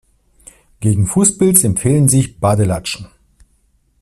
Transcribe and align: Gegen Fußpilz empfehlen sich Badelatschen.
Gegen 0.79 1.05
Fußpilz 1.05 1.63
empfehlen 1.63 2.07
sich 2.09 2.39
Badelatschen. 2.39 3.05